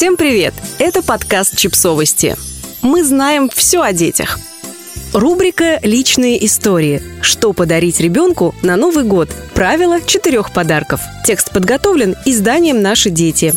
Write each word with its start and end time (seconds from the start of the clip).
Всем 0.00 0.16
привет! 0.16 0.54
Это 0.78 1.02
подкаст 1.02 1.58
«Чипсовости». 1.58 2.34
Мы 2.80 3.04
знаем 3.04 3.50
все 3.54 3.82
о 3.82 3.92
детях. 3.92 4.38
Рубрика 5.12 5.78
«Личные 5.82 6.42
истории». 6.46 7.02
Что 7.20 7.52
подарить 7.52 8.00
ребенку 8.00 8.54
на 8.62 8.76
Новый 8.76 9.04
год? 9.04 9.28
Правило 9.52 10.00
четырех 10.00 10.54
подарков. 10.54 11.02
Текст 11.26 11.52
подготовлен 11.52 12.16
изданием 12.24 12.80
«Наши 12.80 13.10
дети». 13.10 13.52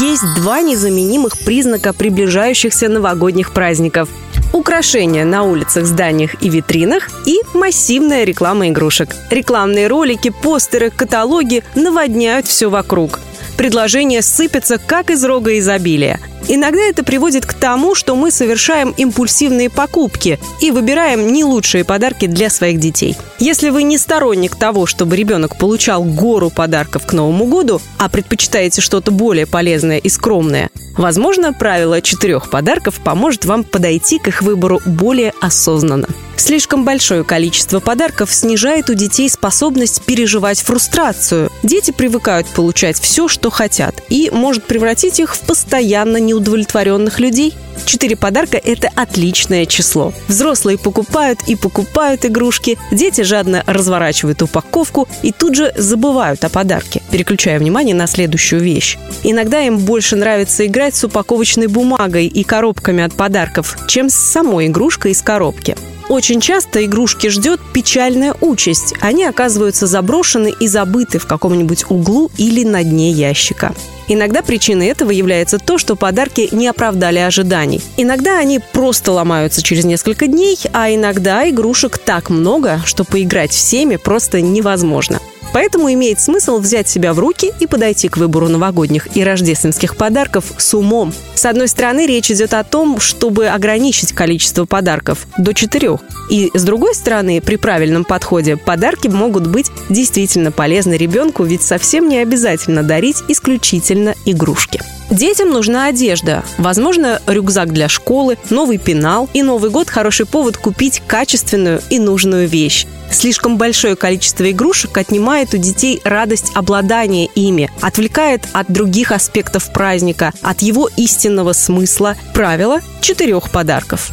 Есть 0.00 0.24
два 0.34 0.62
незаменимых 0.62 1.38
признака 1.40 1.92
приближающихся 1.92 2.88
новогодних 2.88 3.52
праздников 3.52 4.08
украшения 4.54 5.26
на 5.26 5.42
улицах, 5.42 5.84
зданиях 5.84 6.42
и 6.42 6.48
витринах 6.48 7.10
и 7.26 7.38
массивная 7.52 8.24
реклама 8.24 8.68
игрушек. 8.68 9.14
Рекламные 9.28 9.88
ролики, 9.88 10.30
постеры, 10.30 10.88
каталоги 10.88 11.64
наводняют 11.74 12.46
все 12.46 12.70
вокруг– 12.70 13.20
предложения 13.62 14.22
сыпятся, 14.22 14.76
как 14.76 15.08
из 15.08 15.22
рога 15.22 15.56
изобилия. 15.56 16.18
Иногда 16.48 16.80
это 16.80 17.04
приводит 17.04 17.46
к 17.46 17.54
тому, 17.54 17.94
что 17.94 18.16
мы 18.16 18.32
совершаем 18.32 18.92
импульсивные 18.96 19.70
покупки 19.70 20.40
и 20.60 20.72
выбираем 20.72 21.32
не 21.32 21.44
лучшие 21.44 21.84
подарки 21.84 22.26
для 22.26 22.50
своих 22.50 22.80
детей. 22.80 23.16
Если 23.38 23.70
вы 23.70 23.84
не 23.84 23.98
сторонник 23.98 24.56
того, 24.56 24.86
чтобы 24.86 25.14
ребенок 25.14 25.58
получал 25.58 26.02
гору 26.02 26.50
подарков 26.50 27.06
к 27.06 27.12
Новому 27.12 27.46
году, 27.46 27.80
а 27.98 28.08
предпочитаете 28.08 28.80
что-то 28.80 29.12
более 29.12 29.46
полезное 29.46 29.98
и 29.98 30.08
скромное, 30.08 30.68
возможно, 30.96 31.52
правило 31.52 32.02
четырех 32.02 32.50
подарков 32.50 32.96
поможет 32.96 33.44
вам 33.44 33.62
подойти 33.62 34.18
к 34.18 34.26
их 34.26 34.42
выбору 34.42 34.80
более 34.84 35.34
осознанно. 35.40 36.08
Слишком 36.36 36.84
большое 36.84 37.24
количество 37.24 37.80
подарков 37.80 38.32
снижает 38.32 38.90
у 38.90 38.94
детей 38.94 39.28
способность 39.28 40.02
переживать 40.02 40.60
фрустрацию. 40.60 41.50
Дети 41.62 41.90
привыкают 41.90 42.46
получать 42.48 42.98
все, 42.98 43.28
что 43.28 43.50
хотят, 43.50 44.02
и 44.08 44.30
может 44.32 44.64
превратить 44.64 45.20
их 45.20 45.36
в 45.36 45.40
постоянно 45.40 46.16
неудовлетворенных 46.16 47.20
людей. 47.20 47.54
Четыре 47.84 48.16
подарка– 48.16 48.56
это 48.64 48.90
отличное 48.94 49.66
число. 49.66 50.12
Взрослые 50.28 50.78
покупают 50.78 51.40
и 51.46 51.56
покупают 51.56 52.24
игрушки, 52.24 52.78
дети 52.90 53.22
жадно 53.22 53.62
разворачивают 53.66 54.42
упаковку 54.42 55.08
и 55.22 55.32
тут 55.32 55.54
же 55.54 55.72
забывают 55.76 56.44
о 56.44 56.48
подарке, 56.48 57.02
переключая 57.10 57.58
внимание 57.58 57.94
на 57.94 58.06
следующую 58.06 58.60
вещь. 58.60 58.98
Иногда 59.22 59.60
им 59.62 59.78
больше 59.78 60.16
нравится 60.16 60.66
играть 60.66 60.94
с 60.94 61.04
упаковочной 61.04 61.66
бумагой 61.66 62.26
и 62.26 62.44
коробками 62.44 63.02
от 63.02 63.14
подарков, 63.14 63.76
чем 63.88 64.08
с 64.08 64.14
самой 64.14 64.66
игрушкой 64.66 65.12
из 65.12 65.22
коробки. 65.22 65.76
Очень 66.12 66.42
часто 66.42 66.84
игрушки 66.84 67.28
ждет 67.28 67.58
печальная 67.72 68.34
участь. 68.42 68.92
Они 69.00 69.24
оказываются 69.24 69.86
заброшены 69.86 70.52
и 70.60 70.68
забыты 70.68 71.18
в 71.18 71.26
каком-нибудь 71.26 71.86
углу 71.88 72.30
или 72.36 72.64
на 72.64 72.84
дне 72.84 73.10
ящика. 73.10 73.74
Иногда 74.08 74.42
причиной 74.42 74.88
этого 74.88 75.10
является 75.10 75.58
то, 75.58 75.78
что 75.78 75.96
подарки 75.96 76.50
не 76.52 76.68
оправдали 76.68 77.18
ожиданий. 77.18 77.80
Иногда 77.96 78.38
они 78.38 78.60
просто 78.74 79.10
ломаются 79.10 79.62
через 79.62 79.86
несколько 79.86 80.26
дней, 80.26 80.58
а 80.74 80.94
иногда 80.94 81.48
игрушек 81.48 81.96
так 81.96 82.28
много, 82.28 82.82
что 82.84 83.04
поиграть 83.04 83.52
всеми 83.52 83.96
просто 83.96 84.42
невозможно. 84.42 85.18
Поэтому 85.52 85.92
имеет 85.92 86.20
смысл 86.20 86.58
взять 86.58 86.88
себя 86.88 87.12
в 87.12 87.18
руки 87.18 87.52
и 87.60 87.66
подойти 87.66 88.08
к 88.08 88.16
выбору 88.16 88.48
новогодних 88.48 89.16
и 89.16 89.22
рождественских 89.22 89.96
подарков 89.96 90.52
с 90.56 90.74
умом. 90.74 91.12
С 91.34 91.44
одной 91.44 91.68
стороны, 91.68 92.06
речь 92.06 92.30
идет 92.30 92.54
о 92.54 92.64
том, 92.64 93.00
чтобы 93.00 93.48
ограничить 93.48 94.12
количество 94.12 94.64
подарков 94.64 95.26
до 95.38 95.52
четырех. 95.52 96.00
И 96.30 96.50
с 96.54 96.64
другой 96.64 96.94
стороны, 96.94 97.40
при 97.40 97.56
правильном 97.56 98.04
подходе 98.04 98.56
подарки 98.56 99.08
могут 99.08 99.46
быть 99.46 99.70
действительно 99.90 100.52
полезны 100.52 100.94
ребенку, 100.94 101.44
ведь 101.44 101.62
совсем 101.62 102.08
не 102.08 102.18
обязательно 102.18 102.82
дарить 102.82 103.22
исключительно 103.28 104.14
игрушки. 104.24 104.80
Детям 105.12 105.50
нужна 105.50 105.88
одежда. 105.88 106.42
Возможно, 106.56 107.20
рюкзак 107.26 107.70
для 107.70 107.90
школы, 107.90 108.38
новый 108.48 108.78
пенал. 108.78 109.28
И 109.34 109.42
Новый 109.42 109.70
год– 109.70 109.90
хороший 109.90 110.24
повод 110.24 110.56
купить 110.56 111.02
качественную 111.06 111.82
и 111.90 111.98
нужную 111.98 112.48
вещь. 112.48 112.86
Слишком 113.10 113.58
большое 113.58 113.94
количество 113.94 114.50
игрушек 114.50 114.96
отнимает 114.96 115.52
у 115.52 115.58
детей 115.58 116.00
радость 116.02 116.52
обладания 116.54 117.26
ими, 117.26 117.70
отвлекает 117.82 118.48
от 118.54 118.72
других 118.72 119.12
аспектов 119.12 119.70
праздника, 119.70 120.32
от 120.40 120.62
его 120.62 120.88
истинного 120.96 121.52
смысла. 121.52 122.16
Правило 122.32 122.80
четырех 123.02 123.50
подарков. 123.50 124.10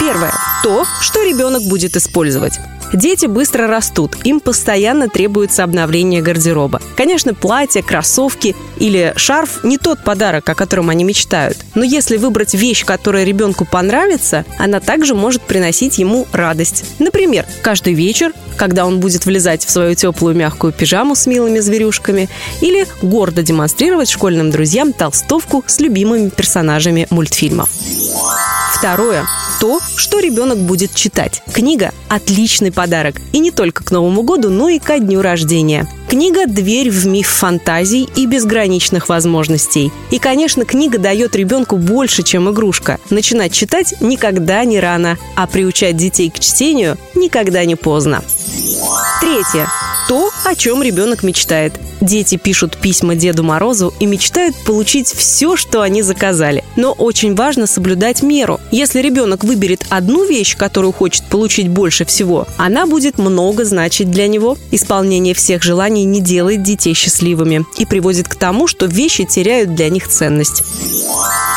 Первое. 0.00 0.32
То, 0.62 0.86
что 1.02 1.22
ребенок 1.24 1.62
будет 1.64 1.94
использовать. 1.94 2.54
Дети 2.92 3.26
быстро 3.26 3.66
растут, 3.66 4.16
им 4.24 4.40
постоянно 4.40 5.08
требуется 5.08 5.64
обновление 5.64 6.22
гардероба. 6.22 6.80
Конечно, 6.96 7.34
платье, 7.34 7.82
кроссовки 7.82 8.54
или 8.78 9.12
шарф 9.16 9.64
не 9.64 9.76
тот 9.76 10.04
подарок, 10.04 10.48
о 10.48 10.54
котором 10.54 10.88
они 10.90 11.04
мечтают. 11.04 11.58
Но 11.74 11.82
если 11.82 12.16
выбрать 12.16 12.54
вещь, 12.54 12.84
которая 12.84 13.24
ребенку 13.24 13.64
понравится, 13.64 14.44
она 14.58 14.80
также 14.80 15.14
может 15.14 15.42
приносить 15.42 15.98
ему 15.98 16.26
радость. 16.32 16.84
Например, 16.98 17.44
каждый 17.62 17.94
вечер, 17.94 18.32
когда 18.56 18.86
он 18.86 19.00
будет 19.00 19.26
влезать 19.26 19.64
в 19.64 19.70
свою 19.70 19.94
теплую 19.94 20.34
мягкую 20.36 20.72
пижаму 20.72 21.14
с 21.14 21.26
милыми 21.26 21.58
зверюшками, 21.58 22.28
или 22.60 22.86
гордо 23.02 23.42
демонстрировать 23.42 24.08
школьным 24.08 24.50
друзьям 24.50 24.92
толстовку 24.92 25.64
с 25.66 25.80
любимыми 25.80 26.28
персонажами 26.28 27.06
мультфильмов. 27.10 27.68
Второе 28.74 29.26
то, 29.66 29.80
что 29.96 30.20
ребенок 30.20 30.58
будет 30.58 30.94
читать. 30.94 31.42
Книга– 31.52 31.92
отличный 32.08 32.70
подарок. 32.70 33.16
И 33.32 33.40
не 33.40 33.50
только 33.50 33.82
к 33.82 33.90
Новому 33.90 34.22
году, 34.22 34.48
но 34.48 34.68
и 34.68 34.78
ко 34.78 35.00
дню 35.00 35.22
рождения. 35.22 35.88
Книга– 36.08 36.46
дверь 36.46 36.88
в 36.88 37.04
миф 37.08 37.26
фантазий 37.26 38.08
и 38.14 38.26
безграничных 38.26 39.08
возможностей. 39.08 39.90
И, 40.12 40.20
конечно, 40.20 40.64
книга 40.64 40.98
дает 40.98 41.34
ребенку 41.34 41.78
больше, 41.78 42.22
чем 42.22 42.48
игрушка. 42.48 43.00
Начинать 43.10 43.52
читать 43.52 43.94
никогда 44.00 44.64
не 44.64 44.78
рано, 44.78 45.18
а 45.34 45.48
приучать 45.48 45.96
детей 45.96 46.30
к 46.30 46.38
чтению 46.38 46.96
никогда 47.16 47.64
не 47.64 47.74
поздно. 47.74 48.22
Третье. 49.20 49.66
То, 50.08 50.30
о 50.44 50.54
чем 50.54 50.80
ребенок 50.80 51.24
мечтает. 51.24 51.72
Дети 52.00 52.36
пишут 52.36 52.76
письма 52.76 53.14
Деду 53.14 53.42
Морозу 53.42 53.92
и 54.00 54.06
мечтают 54.06 54.56
получить 54.64 55.08
все, 55.08 55.56
что 55.56 55.82
они 55.82 56.02
заказали. 56.02 56.64
Но 56.76 56.92
очень 56.92 57.34
важно 57.34 57.66
соблюдать 57.66 58.22
меру. 58.22 58.60
Если 58.70 59.00
ребенок 59.00 59.44
выберет 59.44 59.86
одну 59.88 60.26
вещь, 60.26 60.56
которую 60.56 60.92
хочет 60.92 61.24
получить 61.24 61.68
больше 61.68 62.04
всего, 62.04 62.46
она 62.58 62.86
будет 62.86 63.18
много 63.18 63.64
значить 63.64 64.10
для 64.10 64.28
него. 64.28 64.56
Исполнение 64.70 65.34
всех 65.34 65.62
желаний 65.62 66.04
не 66.04 66.20
делает 66.20 66.62
детей 66.62 66.94
счастливыми 66.94 67.64
и 67.78 67.86
приводит 67.86 68.28
к 68.28 68.34
тому, 68.34 68.66
что 68.66 68.86
вещи 68.86 69.24
теряют 69.24 69.74
для 69.74 69.88
них 69.88 70.08
ценность. 70.08 70.62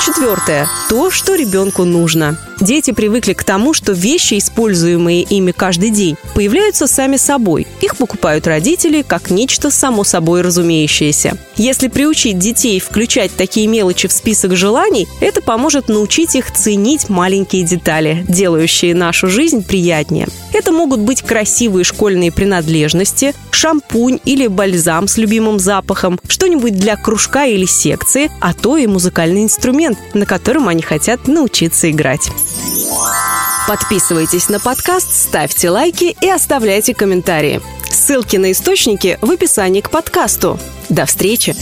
Четвертое. 0.05 0.67
То, 0.87 1.11
что 1.11 1.35
ребенку 1.35 1.83
нужно. 1.83 2.37
Дети 2.61 2.91
привыкли 2.91 3.33
к 3.33 3.43
тому, 3.43 3.73
что 3.73 3.93
вещи, 3.93 4.37
используемые 4.37 5.23
ими 5.23 5.51
каждый 5.51 5.91
день, 5.91 6.17
появляются 6.35 6.87
сами 6.87 7.15
собой. 7.15 7.67
Их 7.81 7.95
покупают 7.95 8.47
родители 8.47 9.01
как 9.01 9.29
нечто 9.29 9.71
само 9.71 10.03
собой 10.03 10.41
разумеющееся. 10.41 11.37
Если 11.55 11.87
приучить 11.87 12.37
детей 12.37 12.79
включать 12.79 13.31
такие 13.35 13.67
мелочи 13.67 14.07
в 14.07 14.11
список 14.11 14.55
желаний, 14.55 15.07
это 15.21 15.41
поможет 15.41 15.87
научить 15.87 16.35
их 16.35 16.51
ценить 16.51 17.09
маленькие 17.09 17.63
детали, 17.63 18.25
делающие 18.27 18.93
нашу 18.93 19.27
жизнь 19.27 19.65
приятнее. 19.65 20.27
Это 20.53 20.71
могут 20.71 20.99
быть 20.99 21.21
красивые 21.21 21.83
школьные 21.83 22.31
принадлежности, 22.31 23.33
шампунь 23.51 24.19
или 24.25 24.47
бальзам 24.47 25.07
с 25.07 25.17
любимым 25.17 25.59
запахом, 25.59 26.19
что-нибудь 26.27 26.77
для 26.77 26.95
кружка 26.95 27.45
или 27.45 27.65
секции, 27.65 28.31
а 28.41 28.53
то 28.53 28.77
и 28.77 28.87
музыкальный 28.87 29.43
инструмент, 29.43 29.88
на 30.13 30.25
котором 30.25 30.67
они 30.67 30.81
хотят 30.81 31.27
научиться 31.27 31.89
играть. 31.89 32.29
Подписывайтесь 33.67 34.49
на 34.49 34.59
подкаст, 34.59 35.13
ставьте 35.13 35.69
лайки 35.69 36.15
и 36.21 36.29
оставляйте 36.29 36.93
комментарии. 36.93 37.61
Ссылки 37.89 38.37
на 38.37 38.51
источники 38.51 39.17
в 39.21 39.29
описании 39.29 39.81
к 39.81 39.89
подкасту. 39.89 40.59
До 40.89 41.05
встречи! 41.05 41.55